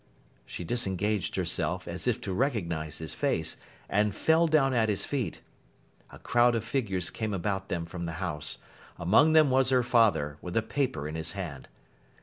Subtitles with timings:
[0.47, 3.57] She disengaged herself, as if to recognise his face,
[3.87, 5.41] and fell down at his feet.
[6.09, 8.57] A crowd of figures came about them from the house.
[8.97, 11.67] Among them was her father, with a paper in his hand.